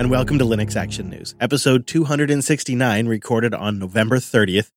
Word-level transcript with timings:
and 0.00 0.10
welcome 0.10 0.38
to 0.38 0.46
Linux 0.46 0.76
Action 0.76 1.10
News, 1.10 1.34
episode 1.42 1.86
269, 1.86 3.06
recorded 3.06 3.52
on 3.52 3.78
November 3.78 4.16
30th, 4.16 4.70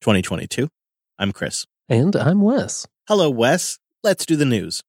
2022. 0.00 0.70
I'm 1.18 1.32
Chris. 1.32 1.66
And 1.86 2.16
I'm 2.16 2.40
Wes. 2.40 2.86
Hello, 3.06 3.28
Wes. 3.28 3.78
Let's 4.02 4.24
do 4.24 4.36
the 4.36 4.46
news. 4.46 4.82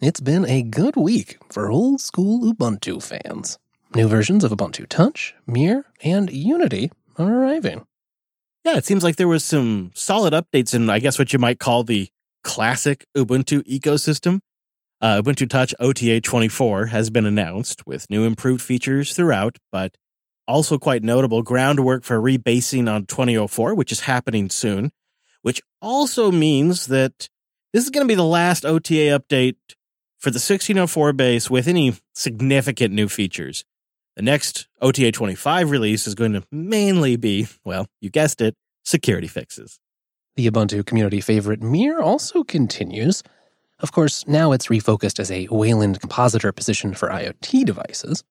It's 0.00 0.18
been 0.18 0.44
a 0.44 0.64
good 0.64 0.96
week 0.96 1.38
for 1.52 1.70
old 1.70 2.00
school 2.00 2.52
Ubuntu 2.52 3.00
fans. 3.00 3.60
New 3.94 4.08
versions 4.08 4.42
of 4.42 4.50
Ubuntu 4.50 4.88
Touch, 4.88 5.36
Mir, 5.46 5.84
and 6.02 6.28
Unity 6.28 6.90
are 7.16 7.32
arriving. 7.32 7.86
Yeah, 8.64 8.76
it 8.76 8.84
seems 8.84 9.04
like 9.04 9.14
there 9.14 9.28
was 9.28 9.44
some 9.44 9.92
solid 9.94 10.32
updates 10.32 10.74
in, 10.74 10.90
I 10.90 10.98
guess, 10.98 11.20
what 11.20 11.32
you 11.32 11.38
might 11.38 11.60
call 11.60 11.84
the 11.84 12.08
classic 12.42 13.06
Ubuntu 13.16 13.62
ecosystem. 13.68 14.40
Uh, 15.02 15.20
Ubuntu 15.20 15.50
Touch 15.50 15.74
OTA 15.80 16.20
24 16.20 16.86
has 16.86 17.10
been 17.10 17.26
announced 17.26 17.84
with 17.88 18.08
new 18.08 18.22
improved 18.22 18.62
features 18.62 19.16
throughout, 19.16 19.58
but 19.72 19.96
also 20.46 20.78
quite 20.78 21.02
notable 21.02 21.42
groundwork 21.42 22.04
for 22.04 22.20
rebasing 22.20 22.88
on 22.88 23.06
2004, 23.06 23.74
which 23.74 23.90
is 23.90 24.00
happening 24.00 24.48
soon, 24.48 24.92
which 25.42 25.60
also 25.80 26.30
means 26.30 26.86
that 26.86 27.28
this 27.72 27.82
is 27.82 27.90
going 27.90 28.06
to 28.06 28.08
be 28.08 28.14
the 28.14 28.22
last 28.22 28.64
OTA 28.64 29.18
update 29.18 29.56
for 30.20 30.30
the 30.30 30.36
1604 30.36 31.12
base 31.14 31.50
with 31.50 31.66
any 31.66 31.96
significant 32.14 32.94
new 32.94 33.08
features. 33.08 33.64
The 34.14 34.22
next 34.22 34.68
OTA 34.80 35.10
25 35.10 35.72
release 35.72 36.06
is 36.06 36.14
going 36.14 36.34
to 36.34 36.44
mainly 36.52 37.16
be, 37.16 37.48
well, 37.64 37.88
you 38.00 38.08
guessed 38.08 38.40
it, 38.40 38.54
security 38.84 39.26
fixes. 39.26 39.80
The 40.36 40.48
Ubuntu 40.48 40.86
community 40.86 41.20
favorite 41.20 41.60
Mir 41.60 42.00
also 42.00 42.44
continues 42.44 43.24
of 43.82 43.92
course, 43.92 44.26
now 44.28 44.52
it's 44.52 44.68
refocused 44.68 45.18
as 45.18 45.30
a 45.30 45.48
Wayland 45.50 46.00
compositor 46.00 46.52
position 46.52 46.94
for 46.94 47.08
IoT 47.08 47.64
devices. 47.64 48.22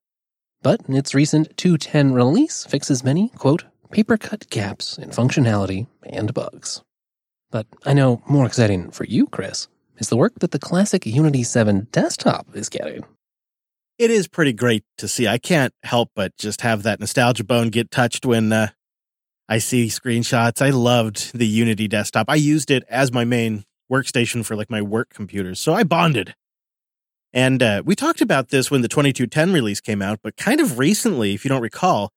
But 0.64 0.82
its 0.88 1.14
recent 1.14 1.56
2.10 1.58 2.14
release 2.14 2.66
fixes 2.66 3.04
many, 3.04 3.30
quote, 3.30 3.66
paper 3.92 4.18
cut 4.18 4.50
gaps 4.50 4.98
in 4.98 5.10
functionality 5.10 5.88
and 6.04 6.34
bugs. 6.34 6.82
But 7.50 7.68
I 7.86 7.94
know 7.94 8.22
more 8.28 8.46
exciting 8.46 8.92
for 8.92 9.04
you, 9.04 9.28
Chris, 9.28 9.68
is 9.98 10.10
the 10.10 10.18
work 10.18 10.40
that 10.40 10.52
the 10.52 10.60
classic 10.60 11.06
Unity 11.06 11.44
7 11.44 11.88
desktop 11.92 12.48
is 12.54 12.70
getting. 12.70 13.04
It 13.98 14.10
is 14.10 14.28
pretty 14.28 14.54
great 14.54 14.84
to 15.00 15.08
see. 15.08 15.28
I 15.28 15.38
can't 15.38 15.74
help 15.84 16.10
but 16.16 16.38
just 16.38 16.62
have 16.62 16.84
that 16.84 17.00
nostalgia 17.00 17.44
bone 17.44 17.70
get 17.70 17.92
touched 17.92 18.26
when 18.26 18.54
uh, 18.54 18.70
I 19.50 19.58
see 19.58 19.88
screenshots. 19.88 20.62
I 20.62 20.70
loved 20.70 21.38
the 21.38 21.46
Unity 21.46 21.88
desktop. 21.88 22.28
I 22.30 22.36
used 22.36 22.72
it 22.72 22.84
as 22.88 23.12
my 23.12 23.26
main 23.26 23.66
workstation 23.92 24.46
for 24.46 24.56
like 24.56 24.70
my 24.70 24.82
work 24.82 25.10
computers. 25.10 25.60
So 25.60 25.74
I 25.74 25.84
bonded. 25.84 26.36
And 27.34 27.64
uh, 27.64 27.84
we 27.86 27.96
talked 27.96 28.22
about 28.22 28.50
this 28.50 28.70
when 28.70 28.82
the 28.82 28.88
2210 28.88 29.54
release 29.54 29.80
came 29.80 30.02
out, 30.02 30.20
but 30.22 30.36
kind 30.36 30.60
of 30.60 30.78
recently, 30.78 31.34
if 31.34 31.46
you 31.46 31.50
don't 31.50 31.62
recall, 31.62 32.12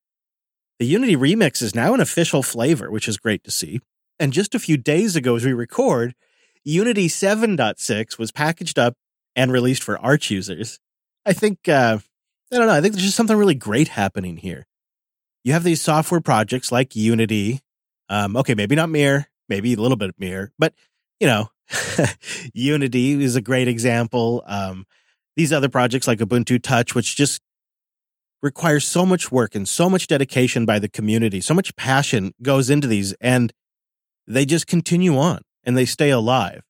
the 0.79 0.87
Unity 0.87 1.17
Remix 1.17 1.63
is 1.63 1.75
now 1.75 1.95
an 1.95 2.01
official 2.01 2.43
flavor, 2.43 2.91
which 2.91 3.07
is 3.07 3.17
great 3.17 3.45
to 3.45 3.51
see. 3.51 3.81
And 4.19 4.33
just 4.33 4.55
a 4.55 4.59
few 4.59 4.77
days 4.77 5.15
ago, 5.15 5.37
as 5.37 5.45
we 5.45 5.53
record, 5.53 6.15
Unity 6.65 7.09
7.6 7.09 8.19
was 8.19 8.33
packaged 8.33 8.79
up 8.79 8.95
and 9.37 9.53
released 9.53 9.83
for 9.83 9.99
Arch 9.99 10.31
users. 10.31 10.81
I 11.25 11.33
think, 11.33 11.69
uh, 11.69 11.99
I 12.53 12.57
don't 12.57 12.67
know, 12.67 12.73
I 12.73 12.81
think 12.81 12.95
there's 12.95 13.05
just 13.05 13.17
something 13.17 13.37
really 13.37 13.55
great 13.55 13.89
happening 13.89 14.37
here. 14.37 14.67
You 15.45 15.53
have 15.53 15.65
these 15.65 15.81
software 15.81 16.21
projects 16.21 16.73
like 16.73 16.97
Unity. 16.97 17.61
Um, 18.09 18.37
okay, 18.37 18.55
maybe 18.55 18.75
not 18.75 18.89
Mir, 18.89 19.29
maybe 19.49 19.75
a 19.75 19.81
little 19.81 19.97
bit 19.97 20.09
of 20.09 20.19
Mir, 20.19 20.53
but 20.59 20.75
you 21.21 21.27
know, 21.27 21.49
Unity 22.55 23.23
is 23.23 23.37
a 23.37 23.41
great 23.41 23.69
example. 23.69 24.43
Um, 24.47 24.87
these 25.37 25.53
other 25.53 25.69
projects 25.69 26.07
like 26.07 26.19
Ubuntu 26.19 26.63
Touch, 26.63 26.95
which 26.95 27.17
just 27.17 27.41
requires 28.43 28.87
so 28.87 29.07
much 29.07 29.33
work 29.33 29.55
and 29.55 29.67
so 29.69 29.89
much 29.89 30.07
dedication 30.07 30.67
by 30.67 30.79
the 30.79 30.89
community, 30.89 31.41
so 31.41 31.55
much 31.55 31.75
passion 31.77 32.33
goes 32.43 32.69
into 32.71 32.87
these, 32.87 33.15
and 33.21 33.53
they 34.27 34.45
just 34.45 34.67
continue 34.67 35.17
on 35.17 35.41
and 35.65 35.77
they 35.77 35.87
stay 35.87 36.11
alive. 36.11 36.63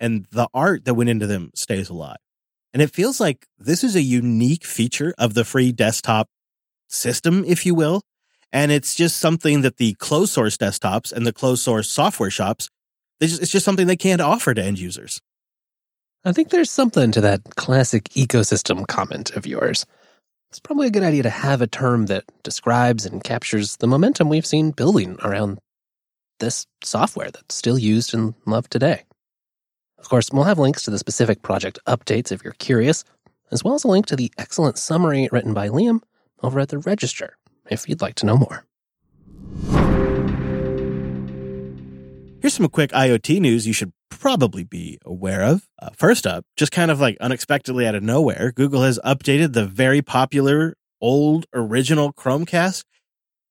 And 0.00 0.26
the 0.32 0.48
art 0.52 0.84
that 0.86 0.94
went 0.94 1.10
into 1.10 1.26
them 1.26 1.50
stays 1.54 1.88
alive. 1.88 2.16
And 2.72 2.82
it 2.82 2.90
feels 2.90 3.20
like 3.20 3.46
this 3.58 3.84
is 3.84 3.94
a 3.94 4.02
unique 4.02 4.64
feature 4.64 5.14
of 5.16 5.34
the 5.34 5.44
free 5.44 5.70
desktop 5.70 6.28
system, 6.88 7.44
if 7.46 7.64
you 7.64 7.74
will. 7.74 8.02
And 8.52 8.72
it's 8.72 8.94
just 8.94 9.18
something 9.18 9.60
that 9.62 9.76
the 9.76 9.94
closed 9.94 10.32
source 10.32 10.56
desktops 10.56 11.12
and 11.12 11.26
the 11.26 11.32
closed 11.32 11.62
source 11.62 11.88
software 11.88 12.30
shops 12.30 12.68
just, 13.20 13.42
it's 13.42 13.50
just 13.52 13.64
something 13.64 13.86
they 13.86 13.96
can't 13.96 14.20
offer 14.20 14.54
to 14.54 14.62
end 14.62 14.78
users. 14.78 15.20
I 16.24 16.32
think 16.32 16.50
there's 16.50 16.70
something 16.70 17.12
to 17.12 17.20
that 17.20 17.42
classic 17.56 18.04
ecosystem 18.10 18.86
comment 18.86 19.32
of 19.32 19.46
yours. 19.46 19.84
It's 20.50 20.60
probably 20.60 20.86
a 20.86 20.90
good 20.90 21.02
idea 21.02 21.24
to 21.24 21.30
have 21.30 21.60
a 21.60 21.66
term 21.66 22.06
that 22.06 22.24
describes 22.42 23.04
and 23.04 23.22
captures 23.22 23.76
the 23.76 23.86
momentum 23.86 24.28
we've 24.28 24.46
seen 24.46 24.70
building 24.70 25.16
around 25.22 25.58
this 26.38 26.66
software 26.82 27.30
that's 27.30 27.54
still 27.54 27.78
used 27.78 28.14
and 28.14 28.34
loved 28.46 28.70
today. 28.70 29.04
Of 29.98 30.08
course, 30.08 30.30
we'll 30.30 30.44
have 30.44 30.58
links 30.58 30.82
to 30.82 30.90
the 30.90 30.98
specific 30.98 31.42
project 31.42 31.78
updates 31.86 32.30
if 32.30 32.44
you're 32.44 32.54
curious, 32.54 33.04
as 33.50 33.64
well 33.64 33.74
as 33.74 33.84
a 33.84 33.88
link 33.88 34.06
to 34.06 34.16
the 34.16 34.32
excellent 34.38 34.78
summary 34.78 35.28
written 35.32 35.54
by 35.54 35.68
Liam 35.68 36.00
over 36.42 36.60
at 36.60 36.68
the 36.68 36.78
Register 36.78 37.36
if 37.70 37.88
you'd 37.88 38.02
like 38.02 38.14
to 38.16 38.26
know 38.26 38.36
more. 38.36 38.64
Here's 42.44 42.52
some 42.52 42.68
quick 42.68 42.90
IoT 42.90 43.40
news 43.40 43.66
you 43.66 43.72
should 43.72 43.94
probably 44.10 44.64
be 44.64 44.98
aware 45.02 45.42
of. 45.42 45.66
Uh, 45.80 45.88
first 45.96 46.26
up, 46.26 46.44
just 46.58 46.72
kind 46.72 46.90
of 46.90 47.00
like 47.00 47.16
unexpectedly 47.18 47.86
out 47.86 47.94
of 47.94 48.02
nowhere, 48.02 48.52
Google 48.54 48.82
has 48.82 49.00
updated 49.02 49.54
the 49.54 49.64
very 49.64 50.02
popular 50.02 50.76
old 51.00 51.46
original 51.54 52.12
Chromecast 52.12 52.84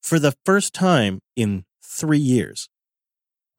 for 0.03 0.19
the 0.19 0.35
first 0.45 0.75
time 0.75 1.21
in 1.35 1.65
three 1.83 2.19
years. 2.19 2.69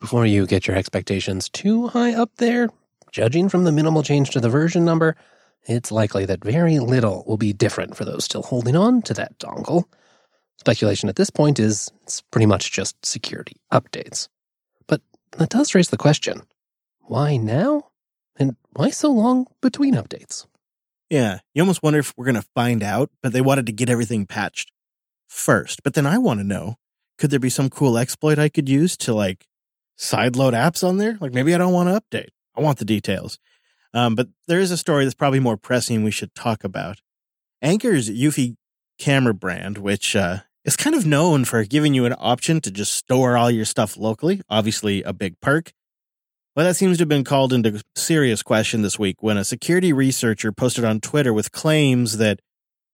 Before 0.00 0.24
you 0.24 0.46
get 0.46 0.68
your 0.68 0.76
expectations 0.76 1.48
too 1.48 1.88
high 1.88 2.14
up 2.14 2.30
there, 2.36 2.68
judging 3.10 3.48
from 3.48 3.64
the 3.64 3.72
minimal 3.72 4.04
change 4.04 4.30
to 4.30 4.40
the 4.40 4.48
version 4.48 4.84
number, 4.84 5.16
it's 5.64 5.90
likely 5.90 6.26
that 6.26 6.44
very 6.44 6.78
little 6.78 7.24
will 7.26 7.38
be 7.38 7.52
different 7.52 7.96
for 7.96 8.04
those 8.04 8.24
still 8.24 8.42
holding 8.42 8.76
on 8.76 9.02
to 9.02 9.14
that 9.14 9.36
dongle. 9.40 9.82
Speculation 10.58 11.08
at 11.08 11.16
this 11.16 11.30
point 11.30 11.58
is 11.58 11.90
it's 12.04 12.20
pretty 12.20 12.46
much 12.46 12.70
just 12.70 13.04
security 13.04 13.56
updates. 13.72 14.28
That 15.38 15.50
does 15.50 15.74
raise 15.74 15.88
the 15.88 15.96
question 15.96 16.42
why 17.00 17.36
now? 17.36 17.90
And 18.36 18.56
why 18.72 18.90
so 18.90 19.10
long 19.10 19.46
between 19.60 19.94
updates? 19.94 20.46
Yeah, 21.08 21.40
you 21.54 21.62
almost 21.62 21.82
wonder 21.82 22.00
if 22.00 22.12
we're 22.16 22.24
going 22.24 22.34
to 22.34 22.48
find 22.54 22.82
out, 22.82 23.10
but 23.22 23.32
they 23.32 23.40
wanted 23.40 23.66
to 23.66 23.72
get 23.72 23.88
everything 23.88 24.26
patched 24.26 24.72
first. 25.28 25.82
But 25.84 25.94
then 25.94 26.06
I 26.06 26.18
want 26.18 26.40
to 26.40 26.44
know 26.44 26.76
could 27.18 27.30
there 27.30 27.38
be 27.38 27.50
some 27.50 27.70
cool 27.70 27.96
exploit 27.96 28.38
I 28.38 28.48
could 28.48 28.68
use 28.68 28.96
to 28.98 29.14
like 29.14 29.46
sideload 29.98 30.52
apps 30.52 30.86
on 30.86 30.98
there? 30.98 31.16
Like 31.20 31.32
maybe 31.32 31.54
I 31.54 31.58
don't 31.58 31.72
want 31.72 31.88
to 31.88 32.00
update. 32.00 32.30
I 32.56 32.60
want 32.60 32.78
the 32.78 32.84
details. 32.84 33.38
Um, 33.92 34.16
but 34.16 34.28
there 34.48 34.58
is 34.58 34.72
a 34.72 34.76
story 34.76 35.04
that's 35.04 35.14
probably 35.14 35.40
more 35.40 35.56
pressing 35.56 36.02
we 36.02 36.10
should 36.10 36.34
talk 36.34 36.64
about. 36.64 37.00
Anker's 37.62 38.10
Eufy 38.10 38.56
camera 38.98 39.34
brand, 39.34 39.78
which 39.78 40.16
uh, 40.16 40.38
is 40.64 40.76
kind 40.76 40.96
of 40.96 41.06
known 41.06 41.44
for 41.44 41.62
giving 41.64 41.94
you 41.94 42.06
an 42.06 42.14
option 42.18 42.60
to 42.62 42.70
just 42.70 42.94
store 42.94 43.36
all 43.36 43.50
your 43.50 43.64
stuff 43.64 43.96
locally. 43.96 44.40
Obviously, 44.48 45.02
a 45.02 45.12
big 45.12 45.38
perk. 45.40 45.72
Well, 46.56 46.64
that 46.66 46.76
seems 46.76 46.98
to 46.98 47.02
have 47.02 47.08
been 47.08 47.24
called 47.24 47.52
into 47.52 47.82
serious 47.96 48.42
question 48.42 48.82
this 48.82 48.98
week 48.98 49.22
when 49.22 49.36
a 49.36 49.44
security 49.44 49.92
researcher 49.92 50.52
posted 50.52 50.84
on 50.84 51.00
Twitter 51.00 51.32
with 51.32 51.52
claims 51.52 52.18
that 52.18 52.40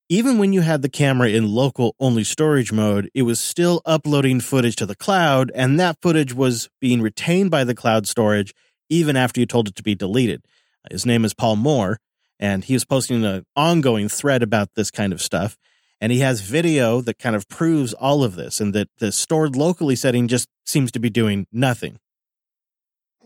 even 0.08 0.38
when 0.38 0.52
you 0.52 0.62
had 0.62 0.82
the 0.82 0.88
camera 0.88 1.28
in 1.28 1.46
local 1.46 1.94
only 2.00 2.24
storage 2.24 2.72
mode, 2.72 3.08
it 3.14 3.22
was 3.22 3.38
still 3.38 3.80
uploading 3.86 4.40
footage 4.40 4.74
to 4.76 4.86
the 4.86 4.96
cloud, 4.96 5.52
and 5.54 5.78
that 5.78 5.98
footage 6.02 6.34
was 6.34 6.68
being 6.80 7.00
retained 7.00 7.50
by 7.50 7.62
the 7.62 7.76
cloud 7.76 8.08
storage 8.08 8.52
even 8.88 9.14
after 9.14 9.38
you 9.38 9.46
told 9.46 9.68
it 9.68 9.76
to 9.76 9.84
be 9.84 9.94
deleted. 9.94 10.42
His 10.90 11.06
name 11.06 11.24
is 11.24 11.34
Paul 11.34 11.56
Moore, 11.56 11.98
and 12.40 12.64
he 12.64 12.72
was 12.72 12.84
posting 12.84 13.24
an 13.24 13.44
ongoing 13.54 14.08
thread 14.08 14.42
about 14.42 14.70
this 14.74 14.90
kind 14.90 15.12
of 15.12 15.22
stuff. 15.22 15.56
And 16.00 16.12
he 16.12 16.20
has 16.20 16.40
video 16.40 17.00
that 17.02 17.18
kind 17.18 17.36
of 17.36 17.48
proves 17.48 17.92
all 17.92 18.24
of 18.24 18.34
this 18.34 18.60
and 18.60 18.74
that 18.74 18.88
the 18.98 19.12
stored 19.12 19.54
locally 19.54 19.96
setting 19.96 20.28
just 20.28 20.48
seems 20.64 20.90
to 20.92 20.98
be 20.98 21.10
doing 21.10 21.46
nothing. 21.52 21.98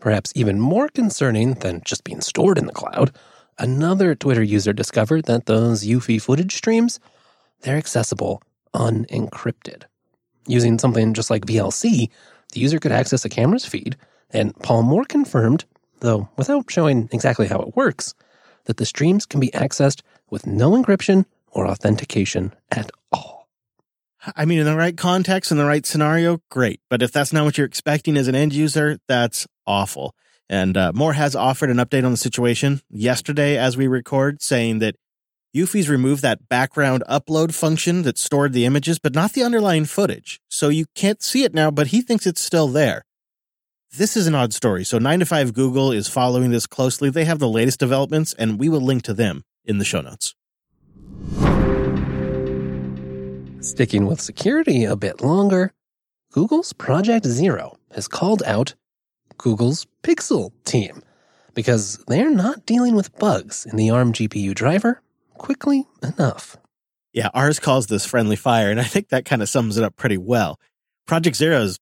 Perhaps 0.00 0.32
even 0.34 0.60
more 0.60 0.88
concerning 0.88 1.54
than 1.54 1.82
just 1.84 2.04
being 2.04 2.20
stored 2.20 2.58
in 2.58 2.66
the 2.66 2.72
cloud, 2.72 3.16
another 3.58 4.14
Twitter 4.14 4.42
user 4.42 4.72
discovered 4.72 5.26
that 5.26 5.46
those 5.46 5.84
Eufy 5.84 6.20
footage 6.20 6.56
streams, 6.56 6.98
they're 7.60 7.76
accessible 7.76 8.42
unencrypted. 8.74 9.84
Using 10.46 10.78
something 10.78 11.14
just 11.14 11.30
like 11.30 11.46
VLC, 11.46 12.10
the 12.52 12.60
user 12.60 12.78
could 12.78 12.92
access 12.92 13.24
a 13.24 13.28
camera's 13.28 13.64
feed, 13.64 13.96
and 14.30 14.54
Paul 14.56 14.82
Moore 14.82 15.04
confirmed, 15.04 15.64
though 16.00 16.28
without 16.36 16.70
showing 16.70 17.08
exactly 17.12 17.46
how 17.46 17.60
it 17.60 17.76
works, 17.76 18.14
that 18.64 18.76
the 18.76 18.86
streams 18.86 19.26
can 19.26 19.40
be 19.40 19.50
accessed 19.50 20.02
with 20.28 20.46
no 20.46 20.72
encryption 20.72 21.24
or 21.54 21.66
authentication 21.66 22.52
at 22.70 22.90
all. 23.12 23.48
I 24.36 24.44
mean, 24.44 24.58
in 24.58 24.64
the 24.64 24.76
right 24.76 24.96
context, 24.96 25.50
in 25.50 25.58
the 25.58 25.64
right 25.64 25.84
scenario, 25.84 26.40
great. 26.50 26.80
But 26.88 27.02
if 27.02 27.12
that's 27.12 27.32
not 27.32 27.44
what 27.44 27.58
you're 27.58 27.66
expecting 27.66 28.16
as 28.16 28.28
an 28.28 28.34
end 28.34 28.52
user, 28.52 28.98
that's 29.06 29.46
awful. 29.66 30.14
And 30.48 30.76
uh, 30.76 30.92
Moore 30.94 31.14
has 31.14 31.34
offered 31.34 31.70
an 31.70 31.78
update 31.78 32.04
on 32.04 32.10
the 32.10 32.16
situation 32.16 32.80
yesterday 32.90 33.56
as 33.56 33.76
we 33.76 33.86
record, 33.86 34.42
saying 34.42 34.78
that 34.80 34.96
Eufy's 35.54 35.88
removed 35.88 36.22
that 36.22 36.48
background 36.48 37.04
upload 37.08 37.54
function 37.54 38.02
that 38.02 38.18
stored 38.18 38.52
the 38.52 38.64
images, 38.64 38.98
but 38.98 39.14
not 39.14 39.32
the 39.32 39.42
underlying 39.42 39.84
footage. 39.84 40.40
So 40.48 40.68
you 40.68 40.86
can't 40.94 41.22
see 41.22 41.44
it 41.44 41.54
now, 41.54 41.70
but 41.70 41.88
he 41.88 42.02
thinks 42.02 42.26
it's 42.26 42.40
still 42.40 42.68
there. 42.68 43.04
This 43.96 44.16
is 44.16 44.26
an 44.26 44.34
odd 44.34 44.52
story. 44.52 44.84
So 44.84 44.98
9 44.98 45.20
to 45.20 45.26
5 45.26 45.54
Google 45.54 45.92
is 45.92 46.08
following 46.08 46.50
this 46.50 46.66
closely. 46.66 47.10
They 47.10 47.24
have 47.24 47.38
the 47.38 47.48
latest 47.48 47.78
developments, 47.78 48.34
and 48.34 48.58
we 48.58 48.68
will 48.68 48.80
link 48.80 49.04
to 49.04 49.14
them 49.14 49.44
in 49.64 49.78
the 49.78 49.84
show 49.84 50.00
notes. 50.00 50.34
Sticking 53.60 54.06
with 54.06 54.20
security 54.20 54.84
a 54.84 54.94
bit 54.94 55.20
longer, 55.20 55.72
Google's 56.32 56.72
Project 56.72 57.26
Zero 57.26 57.76
has 57.92 58.08
called 58.08 58.42
out 58.44 58.74
Google's 59.38 59.86
Pixel 60.02 60.52
team 60.64 61.02
because 61.54 61.96
they're 62.08 62.30
not 62.30 62.66
dealing 62.66 62.94
with 62.94 63.16
bugs 63.18 63.66
in 63.66 63.76
the 63.76 63.90
ARM 63.90 64.12
GPU 64.12 64.54
driver 64.54 65.00
quickly 65.34 65.86
enough. 66.02 66.56
Yeah, 67.12 67.30
Ars 67.32 67.60
calls 67.60 67.86
this 67.86 68.04
friendly 68.04 68.36
fire, 68.36 68.70
and 68.70 68.80
I 68.80 68.84
think 68.84 69.08
that 69.08 69.24
kind 69.24 69.40
of 69.40 69.48
sums 69.48 69.76
it 69.78 69.84
up 69.84 69.96
pretty 69.96 70.18
well. 70.18 70.58
Project 71.06 71.36
Zero 71.36 71.60
is 71.62 71.78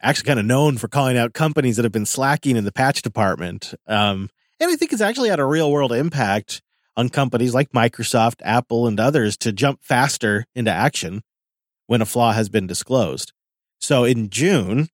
actually 0.00 0.26
kind 0.26 0.40
of 0.40 0.46
known 0.46 0.78
for 0.78 0.88
calling 0.88 1.18
out 1.18 1.34
companies 1.34 1.76
that 1.76 1.84
have 1.84 1.92
been 1.92 2.06
slacking 2.06 2.56
in 2.56 2.64
the 2.64 2.72
patch 2.72 3.02
department. 3.02 3.74
Um, 3.86 4.30
and 4.60 4.70
I 4.70 4.76
think 4.76 4.92
it's 4.92 5.02
actually 5.02 5.30
had 5.30 5.40
a 5.40 5.44
real 5.44 5.70
world 5.70 5.92
impact 5.92 6.62
on 6.96 7.08
companies 7.08 7.54
like 7.54 7.72
Microsoft, 7.72 8.36
Apple, 8.42 8.86
and 8.86 9.00
others 9.00 9.36
to 9.38 9.52
jump 9.52 9.82
faster 9.82 10.46
into 10.54 10.70
action 10.70 11.22
when 11.86 12.02
a 12.02 12.06
flaw 12.06 12.32
has 12.32 12.48
been 12.48 12.66
disclosed. 12.66 13.32
So 13.80 14.04
in 14.04 14.30
June, 14.30 14.88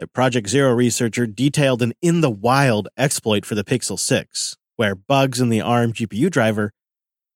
a 0.00 0.06
Project 0.06 0.48
Zero 0.48 0.72
researcher 0.72 1.26
detailed 1.26 1.82
an 1.82 1.92
in 2.00 2.20
the 2.20 2.30
wild 2.30 2.88
exploit 2.96 3.44
for 3.44 3.54
the 3.54 3.64
Pixel 3.64 3.98
6, 3.98 4.56
where 4.76 4.94
bugs 4.94 5.40
in 5.40 5.50
the 5.50 5.60
ARM 5.60 5.92
GPU 5.92 6.30
driver 6.30 6.72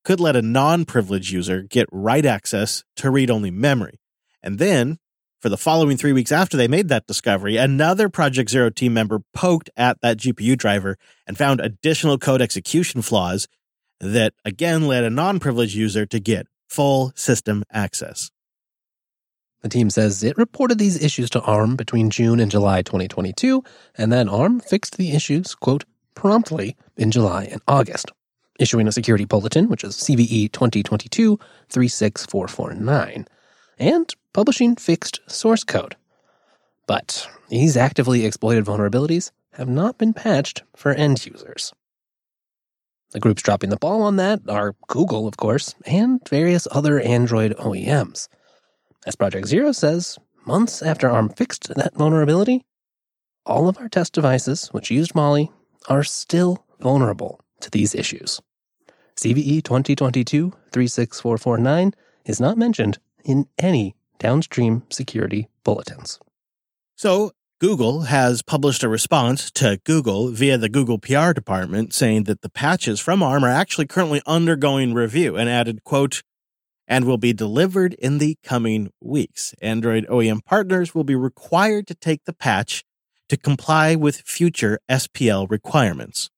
could 0.05 0.20
let 0.20 0.37
a 0.37 0.43
non 0.43 0.84
privileged 0.84 1.31
user 1.31 1.62
get 1.62 1.88
write 1.93 2.26
access 2.26 2.84
to 2.96 3.10
read 3.10 3.31
only 3.31 3.50
memory. 3.50 4.00
And 4.43 4.58
then, 4.58 4.99
for 5.40 5.49
the 5.50 5.56
following 5.58 5.99
three 5.99 6.12
weeks 6.12 6.32
after 6.32 6.56
they 6.56 6.69
made 6.69 6.88
that 6.88 7.06
discovery, 7.06 7.56
another 7.56 8.08
Project 8.08 8.50
Zero 8.50 8.70
team 8.70 8.94
member 8.94 9.20
poked 9.34 9.69
at 9.76 10.00
that 10.00 10.17
GPU 10.17 10.56
driver 10.56 10.96
and 11.26 11.37
found 11.37 11.60
additional 11.60 12.17
code 12.17 12.40
execution 12.40 13.02
flaws 13.02 13.46
that 14.04 14.34
again 14.44 14.86
led 14.86 15.04
a 15.04 15.10
non 15.10 15.40
privileged 15.40 15.74
user 15.74 16.04
to 16.06 16.20
get 16.20 16.46
full 16.68 17.12
system 17.14 17.64
access. 17.72 18.30
The 19.62 19.70
team 19.70 19.88
says 19.88 20.22
it 20.22 20.36
reported 20.36 20.78
these 20.78 21.02
issues 21.02 21.30
to 21.30 21.40
ARM 21.40 21.76
between 21.76 22.10
June 22.10 22.38
and 22.38 22.50
July 22.50 22.82
2022, 22.82 23.64
and 23.96 24.12
then 24.12 24.28
ARM 24.28 24.60
fixed 24.60 24.98
the 24.98 25.12
issues, 25.12 25.54
quote, 25.54 25.84
promptly 26.14 26.76
in 26.98 27.10
July 27.10 27.44
and 27.44 27.62
August, 27.66 28.12
issuing 28.60 28.86
a 28.86 28.92
security 28.92 29.24
bulletin, 29.24 29.70
which 29.70 29.82
is 29.82 29.96
CVE 29.96 30.52
2022 30.52 31.38
36449, 31.70 33.26
and 33.78 34.14
publishing 34.34 34.76
fixed 34.76 35.20
source 35.26 35.64
code. 35.64 35.96
But 36.86 37.26
these 37.48 37.74
actively 37.74 38.26
exploited 38.26 38.66
vulnerabilities 38.66 39.30
have 39.54 39.68
not 39.68 39.96
been 39.96 40.12
patched 40.12 40.62
for 40.76 40.92
end 40.92 41.24
users. 41.24 41.72
The 43.14 43.20
groups 43.20 43.43
dropping 43.43 43.70
the 43.70 43.76
ball 43.76 44.02
on 44.02 44.16
that 44.16 44.40
are 44.49 44.75
Google, 44.88 45.28
of 45.28 45.37
course, 45.37 45.76
and 45.87 46.20
various 46.28 46.66
other 46.72 46.99
Android 46.99 47.56
OEMs. 47.58 48.26
As 49.06 49.14
Project 49.14 49.46
Zero 49.46 49.70
says, 49.70 50.19
months 50.44 50.82
after 50.82 51.08
ARM 51.08 51.28
fixed 51.28 51.72
that 51.76 51.94
vulnerability, 51.94 52.64
all 53.46 53.69
of 53.69 53.78
our 53.78 53.88
test 53.88 54.14
devices, 54.14 54.66
which 54.72 54.90
used 54.90 55.14
Mali, 55.14 55.52
are 55.88 56.02
still 56.02 56.66
vulnerable 56.81 57.40
to 57.61 57.70
these 57.70 57.94
issues. 57.94 58.40
CVE 59.14 59.62
2022 59.62 60.52
36449 60.72 61.94
is 62.25 62.40
not 62.40 62.58
mentioned 62.58 62.99
in 63.25 63.46
any 63.58 63.94
downstream 64.19 64.82
security 64.90 65.49
bulletins. 65.62 66.19
So, 66.96 67.31
Google 67.64 68.02
has 68.02 68.43
published 68.43 68.82
a 68.82 68.90
response 68.90 69.50
to 69.52 69.81
Google 69.84 70.28
via 70.28 70.58
the 70.58 70.69
Google 70.69 70.99
PR 70.99 71.32
department 71.32 71.94
saying 71.94 72.25
that 72.25 72.43
the 72.43 72.50
patches 72.50 73.00
from 73.00 73.22
ARM 73.22 73.43
are 73.43 73.49
actually 73.49 73.87
currently 73.87 74.20
undergoing 74.26 74.93
review 74.93 75.37
and 75.37 75.49
added, 75.49 75.82
quote, 75.82 76.22
and 76.87 77.06
will 77.06 77.16
be 77.16 77.32
delivered 77.32 77.94
in 77.94 78.19
the 78.19 78.37
coming 78.44 78.90
weeks. 79.00 79.55
Android 79.62 80.06
OEM 80.08 80.44
partners 80.44 80.94
will 80.94 81.05
be 81.05 81.14
required 81.14 81.87
to 81.87 81.94
take 81.94 82.26
the 82.26 82.34
patch 82.34 82.84
to 83.31 83.37
comply 83.38 83.94
with 83.94 84.20
future 84.26 84.78
SPL 84.90 85.50
requirements. 85.50 86.28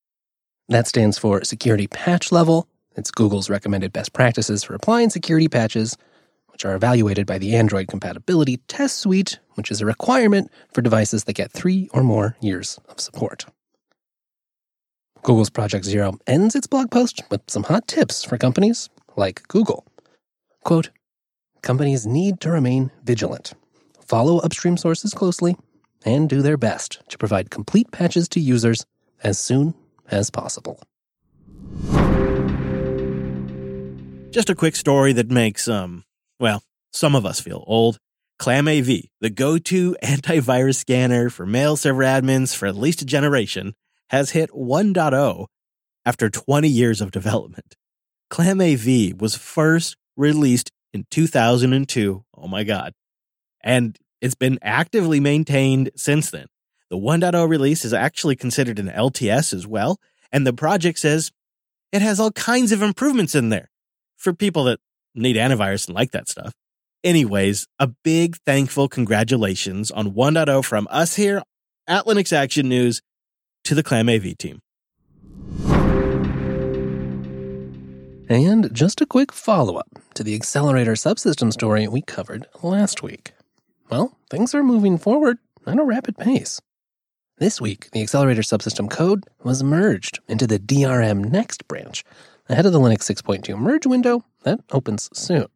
That 0.69 0.87
stands 0.87 1.19
for 1.19 1.43
Security 1.43 1.89
Patch 1.89 2.31
Level. 2.31 2.69
It's 2.95 3.11
Google's 3.11 3.51
recommended 3.51 3.93
best 3.93 4.13
practices 4.13 4.63
for 4.63 4.77
applying 4.77 5.11
security 5.11 5.49
patches, 5.49 5.97
which 6.57 6.65
are 6.65 6.75
evaluated 6.75 7.27
by 7.27 7.37
the 7.37 7.55
Android 7.55 7.87
Compatibility 7.87 8.57
Test 8.67 8.97
Suite, 8.97 9.41
which 9.57 9.71
is 9.71 9.83
a 9.83 9.85
requirement 9.85 10.51
for 10.73 10.81
devices 10.81 11.25
that 11.25 11.35
get 11.35 11.53
three 11.53 11.91
or 11.93 12.03
more 12.03 12.35
years 12.41 12.81
of 12.89 12.99
support. 12.99 13.45
Google's 15.23 15.51
Project 15.51 15.85
Zero 15.85 16.19
ends 16.27 16.55
its 16.55 16.67
blog 16.67 16.91
post 16.91 17.21
with 17.31 17.43
some 17.47 17.65
hot 17.65 17.87
tips 17.87 18.25
for 18.25 18.39
companies 18.39 18.89
like 19.17 19.47
Google. 19.49 19.85
Quote 20.65 20.89
Companies 21.61 22.07
need 22.07 22.41
to 22.41 22.51
remain 22.51 22.91
vigilant, 23.05 23.53
follow 24.01 24.39
upstream 24.39 24.79
sources 24.79 25.13
closely, 25.13 25.59
and 26.07 26.27
do 26.27 26.41
their 26.41 26.57
best 26.57 27.03
to 27.11 27.19
provide 27.19 27.51
complete 27.51 27.91
patches 27.93 28.31
to 28.31 28.41
users 28.41 28.87
as 29.23 29.39
soon 29.39 29.75
as 30.11 30.31
possible. 30.31 30.81
Just 34.31 34.49
a 34.49 34.55
quick 34.55 34.75
story 34.75 35.13
that 35.13 35.31
makes, 35.31 35.69
um, 35.69 36.05
well, 36.39 36.63
some 36.93 37.15
of 37.15 37.27
us 37.27 37.41
feel 37.41 37.65
old. 37.67 37.99
ClamAV, 38.41 39.09
the 39.21 39.31
go 39.31 39.59
to 39.59 39.97
antivirus 40.03 40.77
scanner 40.77 41.31
for 41.31 41.47
mail 41.47 41.77
server 41.77 42.03
admins 42.03 42.55
for 42.55 42.67
at 42.67 42.77
least 42.77 43.03
a 43.03 43.07
generation, 43.07 43.75
has 44.11 44.31
hit 44.31 44.51
1.0 44.51 45.47
after 46.05 46.31
20 46.31 46.69
years 46.69 47.01
of 47.01 47.11
development. 47.11 47.75
ClamAV 48.31 49.21
was 49.21 49.37
first 49.37 49.97
released 50.17 50.71
in 50.93 51.07
2002. 51.11 52.25
Oh 52.37 52.49
my 52.49 52.65
God. 52.65 52.93
And 53.63 53.99
it's 54.21 54.35
been 54.35 54.59
actively 54.63 55.21
maintained 55.21 55.91
since 55.97 56.31
then. 56.31 56.47
The 56.89 56.97
1.0 56.97 57.49
release 57.49 57.85
is 57.85 57.93
actually 57.93 58.37
considered 58.37 58.79
an 58.79 58.89
LTS 58.89 59.53
as 59.53 59.67
well. 59.67 59.99
And 60.31 60.47
the 60.47 60.53
project 60.53 60.99
says 60.99 61.33
it 61.93 62.03
has 62.03 62.21
all 62.21 62.33
kinds 62.33 62.73
of 62.73 62.83
improvements 62.83 63.35
in 63.35 63.49
there 63.49 63.71
for 64.17 64.33
people 64.33 64.65
that 64.65 64.81
need 65.23 65.37
antivirus 65.37 65.87
and 65.87 65.95
like 65.95 66.13
that 66.13 66.29
stuff. 66.29 66.53
Anyways, 67.05 67.67
a 67.79 67.89
big 67.89 68.37
thankful 68.47 68.89
congratulations 68.89 69.91
on 69.91 70.13
1.0 70.13 70.65
from 70.65 70.89
us 70.91 71.17
here 71.17 71.43
at 71.87 72.05
Linux 72.05 72.33
Action 72.33 72.69
News 72.69 73.01
to 73.65 73.75
the 73.75 73.83
ClamAV 73.83 74.37
team. 74.39 74.61
And 78.29 78.75
just 78.75 79.01
a 79.01 79.07
quick 79.07 79.31
follow 79.31 79.77
up 79.77 79.89
to 80.15 80.25
the 80.25 80.35
accelerator 80.35 80.95
subsystem 80.95 81.53
story 81.53 81.87
we 81.87 82.03
covered 82.03 82.49
last 82.61 83.03
week. 83.03 83.33
Well, 83.89 84.19
things 84.31 84.53
are 84.53 84.65
moving 84.65 84.99
forward 84.99 85.39
at 85.65 85.79
a 85.79 85.85
rapid 85.85 86.19
pace. 86.19 86.61
This 87.39 87.61
week, 87.61 87.91
the 87.93 88.03
accelerator 88.03 88.43
subsystem 88.43 88.91
code 88.91 89.25
was 89.45 89.63
merged 89.63 90.19
into 90.27 90.47
the 90.47 90.59
DRM 90.59 91.31
Next 91.31 91.69
branch 91.69 92.03
ahead 92.49 92.67
of 92.67 92.73
the 92.73 92.79
Linux 92.79 93.01
6.2 93.01 93.59
merge 93.59 93.87
window 93.87 94.25
that 94.43 94.61
opens 94.73 95.11
soon. 95.13 95.47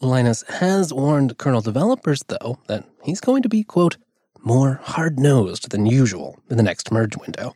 Linus 0.00 0.42
has 0.48 0.92
warned 0.92 1.38
kernel 1.38 1.60
developers, 1.60 2.22
though, 2.28 2.58
that 2.66 2.84
he's 3.02 3.20
going 3.20 3.42
to 3.42 3.48
be, 3.48 3.62
quote, 3.62 3.96
more 4.42 4.80
hard 4.82 5.18
nosed 5.18 5.70
than 5.70 5.86
usual 5.86 6.38
in 6.50 6.56
the 6.56 6.62
next 6.62 6.92
merge 6.92 7.16
window, 7.16 7.54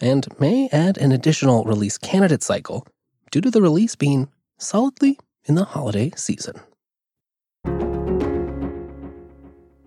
and 0.00 0.26
may 0.40 0.68
add 0.72 0.98
an 0.98 1.12
additional 1.12 1.64
release 1.64 1.98
candidate 1.98 2.42
cycle 2.42 2.86
due 3.30 3.40
to 3.40 3.50
the 3.50 3.62
release 3.62 3.94
being 3.94 4.28
solidly 4.58 5.18
in 5.44 5.54
the 5.54 5.64
holiday 5.64 6.10
season. 6.16 6.60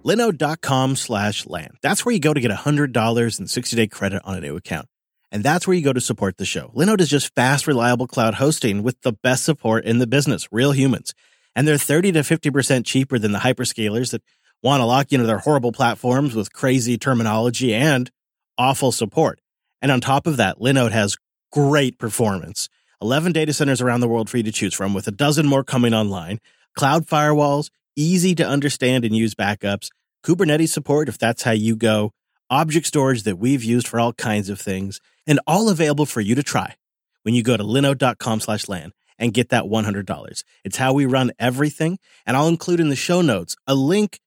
Linode.com 0.05 0.95
slash 0.95 1.45
LAN. 1.47 1.71
That's 1.81 2.05
where 2.05 2.13
you 2.13 2.21
go 2.21 2.33
to 2.33 2.39
get 2.39 2.51
$100 2.51 3.39
and 3.39 3.49
60 3.49 3.75
day 3.75 3.87
credit 3.87 4.21
on 4.23 4.37
a 4.37 4.39
new 4.39 4.55
account. 4.55 4.87
And 5.31 5.43
that's 5.43 5.67
where 5.67 5.75
you 5.75 5.83
go 5.83 5.93
to 5.93 6.01
support 6.01 6.37
the 6.37 6.45
show. 6.45 6.71
Linode 6.75 7.01
is 7.01 7.09
just 7.09 7.35
fast, 7.35 7.67
reliable 7.67 8.07
cloud 8.07 8.35
hosting 8.35 8.83
with 8.83 9.01
the 9.01 9.11
best 9.11 9.43
support 9.43 9.85
in 9.85 9.99
the 9.99 10.07
business, 10.07 10.47
real 10.51 10.71
humans. 10.71 11.13
And 11.55 11.67
they're 11.67 11.77
30 11.77 12.13
to 12.13 12.19
50% 12.19 12.85
cheaper 12.85 13.19
than 13.19 13.31
the 13.31 13.39
hyperscalers 13.39 14.11
that 14.11 14.23
want 14.63 14.81
to 14.81 14.85
lock 14.85 15.11
you 15.11 15.17
into 15.17 15.27
their 15.27 15.39
horrible 15.39 15.71
platforms 15.71 16.35
with 16.35 16.53
crazy 16.53 16.97
terminology 16.97 17.73
and 17.73 18.09
awful 18.57 18.91
support. 18.91 19.41
And 19.81 19.91
on 19.91 20.01
top 20.01 20.27
of 20.27 20.37
that, 20.37 20.59
Linode 20.59 20.91
has 20.91 21.17
great 21.51 21.99
performance. 21.99 22.69
11 23.01 23.31
data 23.31 23.53
centers 23.53 23.81
around 23.81 23.99
the 23.99 24.07
world 24.07 24.29
for 24.29 24.37
you 24.37 24.43
to 24.43 24.51
choose 24.51 24.73
from, 24.73 24.93
with 24.93 25.07
a 25.07 25.11
dozen 25.11 25.45
more 25.45 25.63
coming 25.63 25.93
online, 25.93 26.39
cloud 26.75 27.05
firewalls, 27.05 27.69
easy 27.95 28.33
to 28.35 28.47
understand 28.47 29.05
and 29.05 29.15
use 29.15 29.35
backups, 29.35 29.89
Kubernetes 30.23 30.69
support 30.69 31.07
if 31.09 31.17
that's 31.17 31.43
how 31.43 31.51
you 31.51 31.75
go, 31.75 32.11
object 32.49 32.87
storage 32.87 33.23
that 33.23 33.37
we've 33.37 33.63
used 33.63 33.87
for 33.87 33.99
all 33.99 34.13
kinds 34.13 34.49
of 34.49 34.59
things, 34.59 34.99
and 35.27 35.39
all 35.45 35.69
available 35.69 36.05
for 36.05 36.21
you 36.21 36.33
to 36.35 36.43
try 36.43 36.75
when 37.23 37.35
you 37.35 37.43
go 37.43 37.57
to 37.57 37.63
linode.com 37.63 38.39
slash 38.39 38.67
LAN. 38.67 38.93
and 39.19 39.33
get 39.33 39.49
that 39.49 39.63
$100. 39.63 40.43
It's 40.63 40.77
how 40.77 40.93
we 40.93 41.05
run 41.05 41.31
everything. 41.39 41.97
And 42.25 42.37
I'll 42.37 42.47
include 42.47 42.79
in 42.79 42.89
the 42.89 42.95
show 42.95 43.21
notes 43.21 43.55
a 43.65 43.73
link 43.73 44.19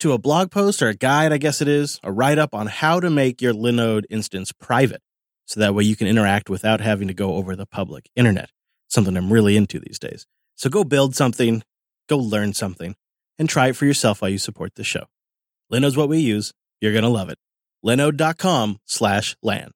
to 0.00 0.12
a 0.12 0.18
blog 0.18 0.50
post 0.50 0.80
or 0.80 0.88
a 0.88 0.94
guide, 0.94 1.32
I 1.32 1.38
guess 1.38 1.60
it 1.60 1.68
is, 1.68 2.00
a 2.02 2.10
write 2.10 2.38
up 2.38 2.54
on 2.54 2.66
how 2.66 2.98
to 3.00 3.10
make 3.10 3.42
your 3.42 3.52
Linode 3.52 4.04
instance 4.08 4.52
private. 4.52 5.02
So 5.44 5.60
that 5.60 5.74
way 5.74 5.84
you 5.84 5.96
can 5.96 6.06
interact 6.06 6.48
without 6.48 6.80
having 6.80 7.08
to 7.08 7.14
go 7.14 7.34
over 7.34 7.56
the 7.56 7.66
public 7.66 8.08
internet, 8.16 8.50
something 8.88 9.16
I'm 9.16 9.32
really 9.32 9.56
into 9.56 9.78
these 9.80 9.98
days. 9.98 10.26
So 10.54 10.70
go 10.70 10.84
build 10.84 11.14
something, 11.14 11.62
go 12.08 12.18
learn 12.18 12.52
something, 12.54 12.96
and 13.38 13.48
try 13.48 13.68
it 13.68 13.76
for 13.76 13.84
yourself 13.86 14.22
while 14.22 14.30
you 14.30 14.38
support 14.38 14.74
the 14.74 14.84
show. 14.84 15.04
Linode's 15.70 15.96
what 15.96 16.08
we 16.08 16.18
use. 16.20 16.52
You're 16.80 16.92
going 16.92 17.04
to 17.04 17.10
love 17.10 17.28
it. 17.28 17.38
Linode.com 17.84 18.78
slash 18.84 19.36
LAN. 19.42 19.72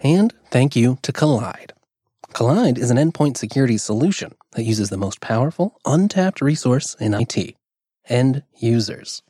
And 0.00 0.32
thank 0.50 0.76
you 0.76 0.98
to 1.02 1.12
Kolide. 1.12 1.70
Kolide 2.32 2.78
is 2.78 2.90
an 2.90 2.98
endpoint 2.98 3.36
security 3.36 3.78
solution 3.78 4.34
that 4.52 4.64
uses 4.64 4.90
the 4.90 4.96
most 4.96 5.20
powerful, 5.20 5.80
untapped 5.84 6.40
resource 6.40 6.94
in 7.00 7.14
IT 7.14 7.54
end 8.08 8.42
users. 8.58 9.22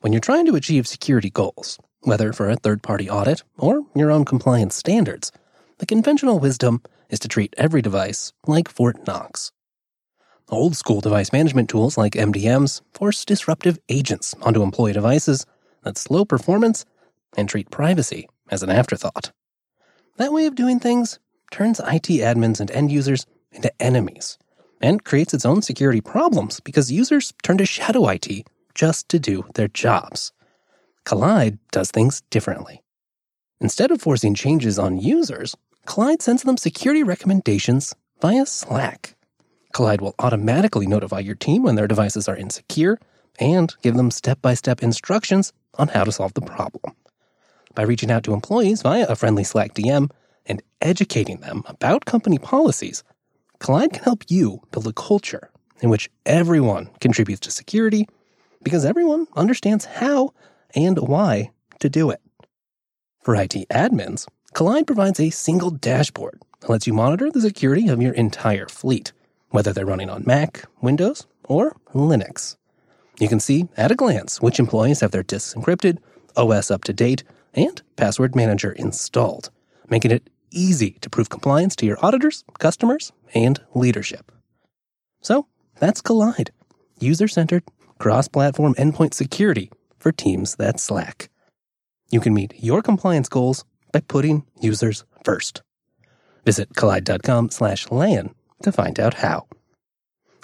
When 0.00 0.12
you're 0.12 0.20
trying 0.20 0.46
to 0.46 0.56
achieve 0.56 0.88
security 0.88 1.30
goals, 1.30 1.78
whether 2.02 2.32
for 2.32 2.48
a 2.48 2.56
third 2.56 2.82
party 2.82 3.08
audit 3.08 3.42
or 3.58 3.82
your 3.94 4.10
own 4.10 4.24
compliance 4.24 4.74
standards, 4.74 5.30
the 5.78 5.86
conventional 5.86 6.38
wisdom 6.38 6.82
is 7.08 7.18
to 7.20 7.28
treat 7.28 7.54
every 7.56 7.82
device 7.82 8.32
like 8.46 8.68
Fort 8.68 9.06
Knox. 9.06 9.52
Old 10.48 10.76
school 10.76 11.00
device 11.00 11.32
management 11.32 11.68
tools 11.68 11.96
like 11.96 12.14
MDMs 12.14 12.80
force 12.92 13.24
disruptive 13.24 13.78
agents 13.88 14.34
onto 14.42 14.62
employee 14.62 14.92
devices 14.92 15.46
that 15.84 15.96
slow 15.96 16.24
performance 16.24 16.84
and 17.36 17.48
treat 17.48 17.70
privacy 17.70 18.28
as 18.50 18.62
an 18.62 18.70
afterthought. 18.70 19.30
That 20.20 20.34
way 20.34 20.44
of 20.44 20.54
doing 20.54 20.80
things 20.80 21.18
turns 21.50 21.80
IT 21.80 22.08
admins 22.20 22.60
and 22.60 22.70
end 22.72 22.92
users 22.92 23.24
into 23.52 23.72
enemies 23.80 24.36
and 24.78 25.02
creates 25.02 25.32
its 25.32 25.46
own 25.46 25.62
security 25.62 26.02
problems 26.02 26.60
because 26.60 26.92
users 26.92 27.32
turn 27.42 27.56
to 27.56 27.64
shadow 27.64 28.06
IT 28.06 28.46
just 28.74 29.08
to 29.08 29.18
do 29.18 29.46
their 29.54 29.68
jobs. 29.68 30.32
Kolide 31.06 31.56
does 31.72 31.90
things 31.90 32.20
differently. 32.28 32.82
Instead 33.62 33.90
of 33.90 34.02
forcing 34.02 34.34
changes 34.34 34.78
on 34.78 34.98
users, 34.98 35.56
Kolide 35.86 36.20
sends 36.20 36.42
them 36.42 36.58
security 36.58 37.02
recommendations 37.02 37.94
via 38.20 38.44
Slack. 38.44 39.16
Kolide 39.72 40.02
will 40.02 40.16
automatically 40.18 40.86
notify 40.86 41.20
your 41.20 41.34
team 41.34 41.62
when 41.62 41.76
their 41.76 41.88
devices 41.88 42.28
are 42.28 42.36
insecure 42.36 42.98
and 43.38 43.74
give 43.80 43.96
them 43.96 44.10
step 44.10 44.42
by 44.42 44.52
step 44.52 44.82
instructions 44.82 45.54
on 45.78 45.88
how 45.88 46.04
to 46.04 46.12
solve 46.12 46.34
the 46.34 46.42
problem. 46.42 46.94
By 47.74 47.82
reaching 47.82 48.10
out 48.10 48.24
to 48.24 48.34
employees 48.34 48.82
via 48.82 49.06
a 49.06 49.16
friendly 49.16 49.44
Slack 49.44 49.74
DM 49.74 50.10
and 50.46 50.62
educating 50.80 51.40
them 51.40 51.62
about 51.66 52.04
company 52.04 52.38
policies, 52.38 53.04
Kolide 53.60 53.92
can 53.92 54.02
help 54.02 54.24
you 54.28 54.62
build 54.72 54.88
a 54.88 54.92
culture 54.92 55.50
in 55.80 55.88
which 55.88 56.10
everyone 56.26 56.90
contributes 57.00 57.40
to 57.40 57.50
security 57.50 58.08
because 58.62 58.84
everyone 58.84 59.26
understands 59.36 59.84
how 59.84 60.32
and 60.74 60.98
why 60.98 61.50
to 61.78 61.88
do 61.88 62.10
it. 62.10 62.20
For 63.22 63.36
IT 63.36 63.54
admins, 63.70 64.26
Kolide 64.54 64.86
provides 64.86 65.20
a 65.20 65.30
single 65.30 65.70
dashboard 65.70 66.42
that 66.60 66.70
lets 66.70 66.86
you 66.86 66.92
monitor 66.92 67.30
the 67.30 67.40
security 67.40 67.88
of 67.88 68.02
your 68.02 68.14
entire 68.14 68.66
fleet, 68.66 69.12
whether 69.50 69.72
they're 69.72 69.86
running 69.86 70.10
on 70.10 70.24
Mac, 70.26 70.64
Windows, 70.80 71.26
or 71.44 71.76
Linux. 71.94 72.56
You 73.18 73.28
can 73.28 73.40
see 73.40 73.68
at 73.76 73.92
a 73.92 73.96
glance 73.96 74.40
which 74.40 74.58
employees 74.58 75.00
have 75.00 75.10
their 75.12 75.22
disks 75.22 75.54
encrypted, 75.54 75.98
OS 76.36 76.70
up 76.70 76.84
to 76.84 76.92
date, 76.92 77.22
and 77.54 77.82
password 77.96 78.34
manager 78.34 78.72
installed, 78.72 79.50
making 79.88 80.10
it 80.10 80.30
easy 80.50 80.92
to 81.00 81.10
prove 81.10 81.28
compliance 81.28 81.76
to 81.76 81.86
your 81.86 82.04
auditors, 82.04 82.44
customers, 82.58 83.12
and 83.34 83.60
leadership. 83.74 84.32
So 85.20 85.46
that's 85.78 86.02
Kolide, 86.02 86.50
user 86.98 87.28
centered, 87.28 87.64
cross 87.98 88.28
platform 88.28 88.74
endpoint 88.74 89.14
security 89.14 89.70
for 89.98 90.12
teams 90.12 90.56
that 90.56 90.80
slack. 90.80 91.28
You 92.10 92.20
can 92.20 92.34
meet 92.34 92.54
your 92.58 92.82
compliance 92.82 93.28
goals 93.28 93.64
by 93.92 94.00
putting 94.00 94.44
users 94.60 95.04
first. 95.24 95.62
Visit 96.44 96.72
kolide.com 96.74 97.50
slash 97.50 97.90
LAN 97.90 98.34
to 98.62 98.72
find 98.72 98.98
out 98.98 99.14
how. 99.14 99.46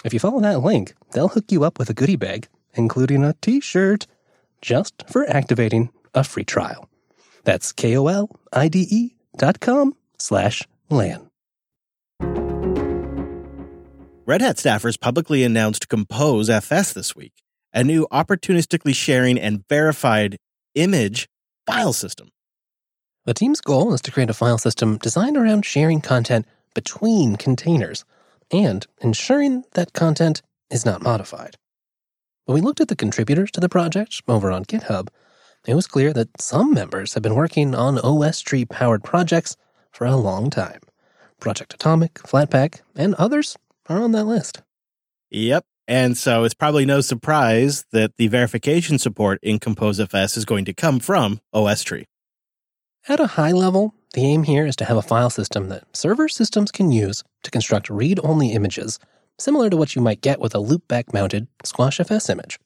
If 0.05 0.13
you 0.13 0.19
follow 0.19 0.39
that 0.41 0.59
link, 0.59 0.93
they'll 1.11 1.27
hook 1.27 1.51
you 1.51 1.63
up 1.63 1.79
with 1.79 1.89
a 1.89 1.93
goodie 1.93 2.15
bag, 2.15 2.47
including 2.75 3.23
a 3.23 3.35
t-shirt, 3.41 4.07
just 4.61 5.03
for 5.09 5.29
activating 5.29 5.89
a 6.13 6.23
free 6.23 6.43
trial. 6.43 6.89
That's 7.47 7.71
K-O-L-I-D-E 7.71 9.15
dot 9.37 9.61
com 9.61 9.95
slash 10.17 10.67
LAN. 10.89 11.29
Red 14.25 14.41
Hat 14.41 14.57
staffers 14.57 14.99
publicly 14.99 15.45
announced 15.45 15.87
Compose 15.87 16.49
FS 16.49 16.91
this 16.91 17.15
week, 17.15 17.31
a 17.73 17.85
new 17.85 18.05
opportunistically 18.11 18.93
sharing 18.93 19.39
and 19.39 19.63
verified 19.69 20.35
image 20.75 21.29
file 21.65 21.93
system. 21.93 22.27
The 23.23 23.33
team's 23.33 23.61
goal 23.61 23.93
is 23.93 24.01
to 24.01 24.11
create 24.11 24.29
a 24.29 24.33
file 24.33 24.57
system 24.57 24.97
designed 24.97 25.37
around 25.37 25.63
sharing 25.63 26.01
content 26.01 26.45
between 26.75 27.37
containers 27.37 28.03
and 28.51 28.85
ensuring 28.99 29.63
that 29.71 29.93
content 29.93 30.41
is 30.69 30.85
not 30.85 31.01
modified. 31.01 31.55
When 32.43 32.55
we 32.55 32.61
looked 32.61 32.81
at 32.81 32.89
the 32.89 32.95
contributors 32.97 33.51
to 33.51 33.61
the 33.61 33.69
project 33.69 34.21
over 34.27 34.51
on 34.51 34.65
GitHub, 34.65 35.07
it 35.67 35.75
was 35.75 35.85
clear 35.85 36.13
that 36.13 36.41
some 36.41 36.73
members 36.73 37.13
have 37.13 37.21
been 37.21 37.35
working 37.35 37.75
on 37.75 37.99
OS 37.99 38.39
tree 38.39 38.65
powered 38.65 39.03
projects 39.03 39.57
for 39.91 40.07
a 40.07 40.15
long 40.15 40.49
time. 40.49 40.79
Project 41.39 41.73
Atomic, 41.73 42.15
Flatpak, 42.15 42.81
and 42.95 43.13
others 43.15 43.57
are 43.87 44.01
on 44.01 44.13
that 44.13 44.23
list. 44.23 44.61
Yep. 45.29 45.65
And 45.87 46.17
so 46.17 46.43
it's 46.43 46.53
probably 46.53 46.85
no 46.85 47.01
surprise 47.01 47.85
that 47.91 48.15
the 48.17 48.27
verification 48.27 48.97
support 48.97 49.39
in 49.41 49.59
ComposeFS 49.59 50.37
is 50.37 50.45
going 50.45 50.65
to 50.65 50.73
come 50.73 50.99
from 50.99 51.41
OS 51.53 51.83
tree. 51.83 52.05
At 53.07 53.19
a 53.19 53.27
high 53.27 53.51
level, 53.51 53.93
the 54.13 54.21
aim 54.21 54.43
here 54.43 54.65
is 54.65 54.75
to 54.77 54.85
have 54.85 54.97
a 54.97 55.01
file 55.01 55.29
system 55.29 55.69
that 55.69 55.95
server 55.95 56.27
systems 56.27 56.71
can 56.71 56.91
use 56.91 57.23
to 57.43 57.51
construct 57.51 57.89
read 57.89 58.19
only 58.23 58.51
images, 58.51 58.99
similar 59.37 59.69
to 59.69 59.77
what 59.77 59.95
you 59.95 60.01
might 60.01 60.21
get 60.21 60.39
with 60.39 60.55
a 60.55 60.59
loopback 60.59 61.13
mounted 61.13 61.47
SquashFS 61.63 62.29
image. 62.29 62.59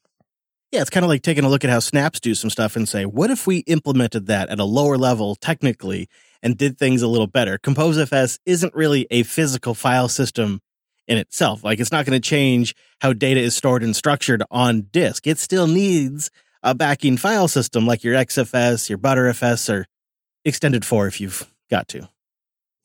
Yeah, 0.71 0.79
it's 0.79 0.89
kind 0.89 1.03
of 1.03 1.09
like 1.09 1.21
taking 1.21 1.43
a 1.43 1.49
look 1.49 1.65
at 1.65 1.69
how 1.69 1.79
snaps 1.79 2.21
do 2.21 2.33
some 2.33 2.49
stuff 2.49 2.77
and 2.77 2.87
say, 2.87 3.05
what 3.05 3.29
if 3.29 3.45
we 3.45 3.57
implemented 3.59 4.27
that 4.27 4.49
at 4.49 4.59
a 4.59 4.63
lower 4.63 4.97
level 4.97 5.35
technically 5.35 6.07
and 6.41 6.57
did 6.57 6.77
things 6.77 7.01
a 7.01 7.07
little 7.07 7.27
better? 7.27 7.57
ComposeFS 7.57 8.39
isn't 8.45 8.73
really 8.73 9.05
a 9.11 9.23
physical 9.23 9.73
file 9.73 10.07
system 10.07 10.61
in 11.07 11.17
itself. 11.17 11.61
Like 11.61 11.81
it's 11.81 11.91
not 11.91 12.05
going 12.05 12.19
to 12.19 12.25
change 12.25 12.73
how 13.01 13.11
data 13.11 13.41
is 13.41 13.53
stored 13.53 13.83
and 13.83 13.93
structured 13.93 14.43
on 14.49 14.87
disk. 14.91 15.27
It 15.27 15.39
still 15.39 15.67
needs 15.67 16.31
a 16.63 16.73
backing 16.73 17.17
file 17.17 17.49
system 17.49 17.85
like 17.85 18.03
your 18.03 18.15
XFS, 18.15 18.87
your 18.89 18.97
Btrfs, 18.97 19.69
or 19.69 19.87
Extended 20.45 20.85
4 20.85 21.07
if 21.07 21.19
you've 21.19 21.51
got 21.69 21.89
to. 21.89 22.07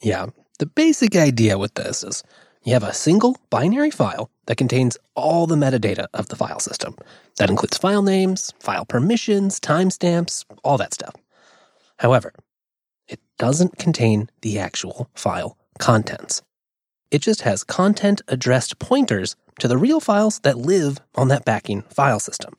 Yeah, 0.02 0.26
the 0.58 0.66
basic 0.66 1.14
idea 1.14 1.56
with 1.56 1.74
this 1.74 2.02
is 2.02 2.24
you 2.66 2.72
have 2.72 2.82
a 2.82 2.92
single 2.92 3.36
binary 3.48 3.92
file 3.92 4.28
that 4.46 4.56
contains 4.56 4.98
all 5.14 5.46
the 5.46 5.54
metadata 5.54 6.08
of 6.12 6.26
the 6.28 6.36
file 6.36 6.58
system. 6.58 6.96
That 7.36 7.48
includes 7.48 7.78
file 7.78 8.02
names, 8.02 8.52
file 8.58 8.84
permissions, 8.84 9.60
timestamps, 9.60 10.44
all 10.64 10.76
that 10.78 10.92
stuff. 10.92 11.14
However, 11.98 12.32
it 13.06 13.20
doesn't 13.38 13.78
contain 13.78 14.28
the 14.42 14.58
actual 14.58 15.08
file 15.14 15.56
contents. 15.78 16.42
It 17.12 17.22
just 17.22 17.42
has 17.42 17.62
content 17.62 18.20
addressed 18.26 18.80
pointers 18.80 19.36
to 19.60 19.68
the 19.68 19.78
real 19.78 20.00
files 20.00 20.40
that 20.40 20.58
live 20.58 20.98
on 21.14 21.28
that 21.28 21.44
backing 21.44 21.82
file 21.82 22.18
system. 22.18 22.54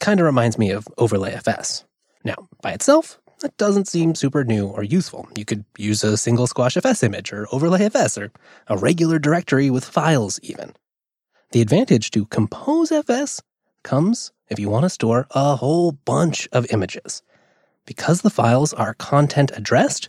Kind 0.00 0.20
of 0.20 0.26
reminds 0.26 0.56
me 0.56 0.70
of 0.70 0.86
OverlayFS. 0.96 1.84
Now, 2.24 2.48
by 2.62 2.72
itself, 2.72 3.20
that 3.44 3.56
doesn't 3.58 3.86
seem 3.86 4.14
super 4.14 4.42
new 4.42 4.68
or 4.68 4.82
useful. 4.82 5.28
You 5.36 5.44
could 5.44 5.66
use 5.76 6.02
a 6.02 6.16
single 6.16 6.46
SquashFS 6.46 7.02
image 7.02 7.30
or 7.30 7.44
OverlayFS 7.52 8.20
or 8.20 8.32
a 8.68 8.78
regular 8.78 9.18
directory 9.18 9.68
with 9.68 9.84
files 9.84 10.40
even. 10.42 10.72
The 11.52 11.60
advantage 11.60 12.10
to 12.12 12.24
ComposeFS 12.24 13.42
comes 13.82 14.32
if 14.48 14.58
you 14.58 14.70
want 14.70 14.84
to 14.84 14.88
store 14.88 15.26
a 15.32 15.56
whole 15.56 15.92
bunch 15.92 16.48
of 16.52 16.72
images. 16.72 17.22
Because 17.84 18.22
the 18.22 18.30
files 18.30 18.72
are 18.72 18.94
content 18.94 19.52
addressed, 19.54 20.08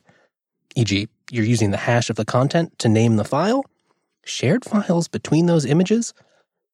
e.g., 0.76 1.10
you're 1.30 1.44
using 1.44 1.72
the 1.72 1.78
hash 1.78 2.10
of 2.10 2.16
the 2.16 2.24
content 2.24 2.80
to 2.80 2.88
name 2.88 3.18
the 3.18 3.26
file, 3.26 3.66
shared 4.24 4.64
files 4.64 5.10
between 5.10 5.48
those 5.48 5.66
images, 5.66 6.14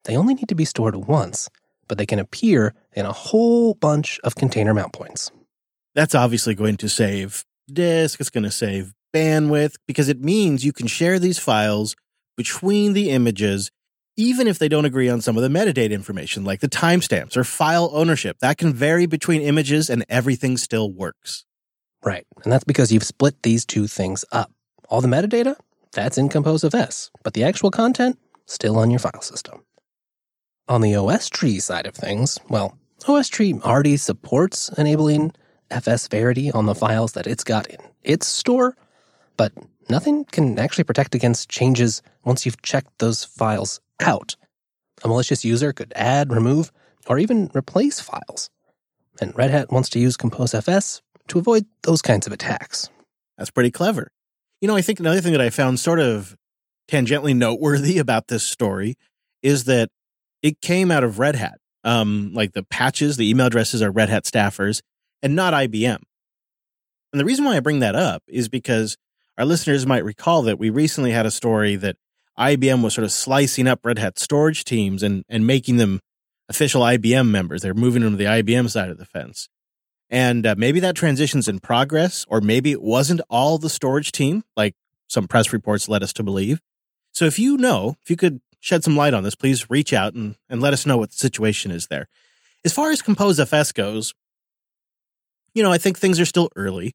they 0.03 0.15
only 0.15 0.36
need 0.36 0.50
to 0.50 0.56
be 0.56 0.65
stored 0.65 0.96
once, 0.96 1.50
but 1.88 1.98
they 1.98 2.06
can 2.06 2.20
appear 2.20 2.75
in 2.94 3.08
a 3.08 3.12
whole 3.12 3.74
bunch 3.74 4.20
of 4.24 4.36
container 4.36 4.75
mount 4.75 4.94
points. 4.94 5.32
That's 5.95 6.15
obviously 6.15 6.55
going 6.55 6.77
to 6.77 6.89
save 6.89 7.43
disk, 7.71 8.19
it's 8.19 8.29
going 8.29 8.43
to 8.43 8.51
save 8.51 8.93
bandwidth 9.13 9.75
because 9.88 10.10
it 10.10 10.21
means 10.21 10.63
you 10.63 10.74
can 10.74 10.88
share 10.88 11.19
these 11.19 11.39
files 11.39 11.95
between 12.38 12.93
the 12.93 13.10
images 13.10 13.71
even 14.17 14.48
if 14.48 14.60
they 14.60 14.67
don't 14.67 14.86
agree 14.86 15.10
on 15.10 15.21
some 15.21 15.38
of 15.38 15.43
the 15.43 15.50
metadata 15.50 15.91
information 15.91 16.43
like 16.43 16.60
the 16.60 16.69
timestamps 16.69 17.38
or 17.38 17.43
file 17.43 17.89
ownership. 17.93 18.38
That 18.39 18.57
can 18.57 18.74
vary 18.74 19.05
between 19.05 19.41
images 19.41 19.89
and 19.89 20.05
everything 20.10 20.57
still 20.57 20.91
works. 20.91 21.45
Right. 22.03 22.25
And 22.43 22.51
that's 22.51 22.63
because 22.63 22.91
you've 22.91 23.03
split 23.03 23.41
these 23.43 23.65
two 23.65 23.88
things 23.88 24.25
up. 24.31 24.51
All 24.89 25.01
the 25.01 25.07
metadata 25.07 25.55
that's 25.93 26.17
in 26.17 26.29
Compose 26.29 26.63
ComposeFS, 26.63 27.10
but 27.24 27.33
the 27.33 27.43
actual 27.43 27.71
content 27.71 28.17
still 28.45 28.77
on 28.77 28.91
your 28.91 29.00
file 29.00 29.21
system. 29.21 29.63
On 30.67 30.81
the 30.81 30.95
OS 30.95 31.29
tree 31.29 31.60
side 31.60 31.86
of 31.86 31.95
things, 31.95 32.39
well, 32.50 32.77
OS 33.07 33.27
tree 33.27 33.55
already 33.63 33.98
supports 33.98 34.69
enabling 34.77 35.33
FS 35.72 36.08
Verity 36.08 36.51
on 36.51 36.66
the 36.66 36.75
files 36.75 37.13
that 37.13 37.28
it's 37.28 37.44
got 37.44 37.68
in 37.68 37.80
its 38.04 38.28
store, 38.28 38.75
but 39.38 39.54
nothing 39.90 40.25
can 40.25 40.60
actually 40.60 40.84
protect 40.84 41.16
against 41.16 41.50
changes 41.50 42.01
once 42.24 42.46
you've 42.46 42.62
checked 42.62 43.00
those 43.00 43.24
files 43.24 43.80
out. 44.00 44.36
A 45.04 45.08
malicious 45.08 45.44
user 45.44 45.74
could 45.74 45.94
add, 45.96 46.32
remove, 46.32 46.72
or 47.08 47.18
even 47.18 47.50
replace 47.56 48.00
files. 48.00 48.50
And 49.20 49.36
Red 49.36 49.51
Hat 49.51 49.72
wants 49.72 49.90
to 49.90 50.00
use 50.00 50.18
ComposeFS 50.18 51.01
to 51.30 51.40
avoid 51.40 51.66
those 51.84 52.01
kinds 52.01 52.28
of 52.28 52.34
attacks. 52.34 52.90
That's 53.38 53.51
pretty 53.51 53.72
clever. 53.72 54.12
You 54.62 54.68
know, 54.68 54.75
I 54.75 54.82
think 54.82 55.00
another 55.00 55.22
thing 55.22 55.32
that 55.32 55.42
I 55.42 55.50
found 55.50 55.80
sort 55.80 56.00
of 56.00 56.36
tangentially 56.88 57.36
noteworthy 57.36 57.98
about 57.98 58.28
this 58.28 58.44
story 58.44 58.96
is 59.42 59.63
that 59.66 59.90
it 60.44 60.62
came 60.62 60.92
out 60.92 61.04
of 61.04 61.20
Red 61.20 61.36
Hat. 61.36 61.58
Um, 61.84 62.32
like 62.34 62.54
the 62.54 62.62
patches, 62.62 63.18
the 63.18 63.28
email 63.28 63.48
addresses 63.48 63.82
are 63.82 63.90
Red 63.90 64.10
Hat 64.10 64.24
staffers 64.24 64.82
and 65.22 65.36
not 65.36 65.54
IBM. 65.54 66.00
And 67.12 67.20
the 67.20 67.25
reason 67.25 67.46
why 67.46 67.58
I 67.58 67.60
bring 67.60 67.80
that 67.80 67.96
up 67.96 68.24
is 68.28 68.50
because 68.50 68.98
our 69.38 69.46
listeners 69.46 69.86
might 69.86 70.06
recall 70.06 70.44
that 70.44 70.60
we 70.60 70.70
recently 70.70 71.12
had 71.12 71.25
a 71.25 71.32
story 71.32 71.75
that 71.78 71.98
IBM 72.38 72.84
was 72.84 72.94
sort 72.94 73.04
of 73.04 73.12
slicing 73.12 73.68
up 73.68 73.86
Red 73.86 74.00
Hat 74.00 74.18
storage 74.18 74.63
teams 74.63 75.04
and, 75.04 75.24
and 75.28 75.46
making 75.46 75.78
them 75.78 76.00
official 76.50 76.82
IBM 76.82 77.30
members. 77.30 77.62
They're 77.62 77.74
moving 77.74 78.01
them 78.01 78.12
to 78.13 78.18
the 78.18 78.25
IBM 78.25 78.70
side 78.70 78.90
of 78.90 78.98
the 78.98 79.06
fence. 79.06 79.50
And 80.10 80.46
uh, 80.46 80.56
maybe 80.58 80.80
that 80.82 80.96
transition's 80.96 81.48
in 81.48 81.60
progress, 81.60 82.25
or 82.28 82.42
maybe 82.42 82.72
it 82.72 82.82
wasn't 82.82 83.22
all 83.30 83.58
the 83.58 83.70
storage 83.70 84.12
team, 84.12 84.44
like 84.58 84.75
some 85.08 85.28
press 85.28 85.54
reports 85.54 85.88
led 85.88 86.04
us 86.04 86.12
to 86.13 86.24
believe. 86.24 86.62
So 87.13 87.25
if 87.25 87.40
you 87.40 87.58
know, 87.58 87.96
if 88.01 88.10
you 88.10 88.18
could 88.18 88.42
shed 88.60 88.84
some 88.84 88.96
light 88.96 89.13
on 89.13 89.24
this, 89.24 89.36
please 89.36 89.70
reach 89.70 89.94
out 89.94 90.13
and, 90.13 90.36
and 90.50 90.62
let 90.62 90.74
us 90.74 90.86
know 90.86 90.98
what 90.98 91.12
the 91.12 91.18
situation 91.18 91.72
is 91.72 91.88
there. 91.88 92.08
As 92.63 92.74
far 92.74 92.92
as 92.92 93.01
ComposeFS 93.01 93.74
goes, 93.74 94.13
you 95.53 95.63
know, 95.63 95.72
I 95.72 95.77
think 95.77 95.98
things 95.98 96.20
are 96.20 96.25
still 96.25 96.50
early, 96.55 96.93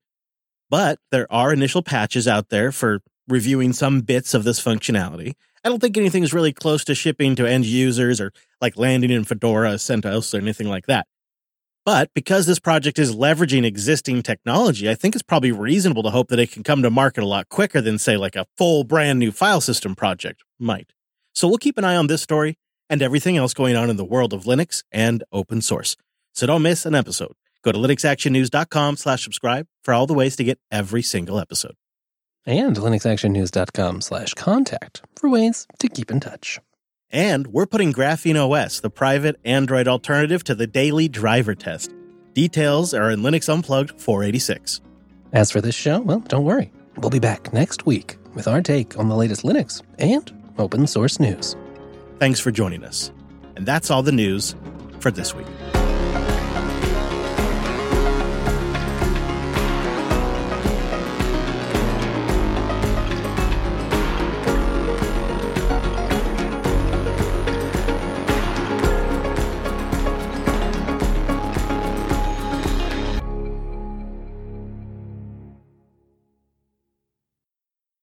but 0.70 0.98
there 1.10 1.30
are 1.32 1.52
initial 1.52 1.82
patches 1.82 2.26
out 2.26 2.48
there 2.48 2.72
for 2.72 3.00
reviewing 3.28 3.72
some 3.72 4.00
bits 4.00 4.34
of 4.34 4.44
this 4.44 4.62
functionality. 4.62 5.34
I 5.64 5.68
don't 5.68 5.80
think 5.80 5.96
anything 5.96 6.22
is 6.22 6.32
really 6.32 6.52
close 6.52 6.84
to 6.84 6.94
shipping 6.94 7.34
to 7.36 7.48
end 7.48 7.66
users 7.66 8.20
or 8.20 8.32
like 8.60 8.76
landing 8.76 9.10
in 9.10 9.24
Fedora, 9.24 9.74
CentOS, 9.74 10.32
or 10.32 10.38
anything 10.38 10.68
like 10.68 10.86
that. 10.86 11.06
But 11.84 12.10
because 12.14 12.46
this 12.46 12.58
project 12.58 12.98
is 12.98 13.14
leveraging 13.14 13.64
existing 13.64 14.22
technology, 14.22 14.90
I 14.90 14.96
think 14.96 15.14
it's 15.14 15.22
probably 15.22 15.52
reasonable 15.52 16.02
to 16.02 16.10
hope 16.10 16.28
that 16.28 16.38
it 16.40 16.50
can 16.50 16.64
come 16.64 16.82
to 16.82 16.90
market 16.90 17.22
a 17.22 17.26
lot 17.26 17.48
quicker 17.48 17.80
than, 17.80 17.98
say, 17.98 18.16
like 18.16 18.34
a 18.34 18.46
full 18.56 18.82
brand 18.82 19.18
new 19.18 19.30
file 19.30 19.60
system 19.60 19.94
project 19.94 20.42
might. 20.58 20.92
So 21.32 21.46
we'll 21.46 21.58
keep 21.58 21.78
an 21.78 21.84
eye 21.84 21.96
on 21.96 22.08
this 22.08 22.22
story 22.22 22.58
and 22.90 23.02
everything 23.02 23.36
else 23.36 23.54
going 23.54 23.76
on 23.76 23.90
in 23.90 23.96
the 23.96 24.04
world 24.04 24.32
of 24.32 24.44
Linux 24.44 24.82
and 24.90 25.22
open 25.30 25.62
source. 25.62 25.96
So 26.32 26.46
don't 26.46 26.62
miss 26.62 26.86
an 26.86 26.94
episode. 26.94 27.34
Go 27.66 27.72
to 27.72 27.78
linuxactionnews.com 27.78 28.96
slash 28.96 29.24
subscribe 29.24 29.66
for 29.82 29.92
all 29.92 30.06
the 30.06 30.14
ways 30.14 30.36
to 30.36 30.44
get 30.44 30.60
every 30.70 31.02
single 31.02 31.40
episode. 31.40 31.74
And 32.46 32.76
linuxactionnews.com 32.76 34.02
slash 34.02 34.34
contact 34.34 35.02
for 35.16 35.28
ways 35.28 35.66
to 35.80 35.88
keep 35.88 36.12
in 36.12 36.20
touch. 36.20 36.60
And 37.10 37.48
we're 37.48 37.66
putting 37.66 37.92
Graphene 37.92 38.36
OS, 38.36 38.78
the 38.78 38.88
private 38.88 39.40
Android 39.44 39.88
alternative 39.88 40.44
to 40.44 40.54
the 40.54 40.68
daily 40.68 41.08
driver 41.08 41.56
test. 41.56 41.92
Details 42.34 42.94
are 42.94 43.10
in 43.10 43.22
Linux 43.22 43.52
Unplugged 43.52 44.00
486. 44.00 44.80
As 45.32 45.50
for 45.50 45.60
this 45.60 45.74
show, 45.74 45.98
well, 45.98 46.20
don't 46.20 46.44
worry. 46.44 46.70
We'll 46.98 47.10
be 47.10 47.18
back 47.18 47.52
next 47.52 47.84
week 47.84 48.16
with 48.32 48.46
our 48.46 48.62
take 48.62 48.96
on 48.96 49.08
the 49.08 49.16
latest 49.16 49.42
Linux 49.42 49.82
and 49.98 50.32
open 50.56 50.86
source 50.86 51.18
news. 51.18 51.56
Thanks 52.20 52.38
for 52.38 52.52
joining 52.52 52.84
us. 52.84 53.10
And 53.56 53.66
that's 53.66 53.90
all 53.90 54.04
the 54.04 54.12
news 54.12 54.54
for 55.00 55.10
this 55.10 55.34
week. 55.34 55.48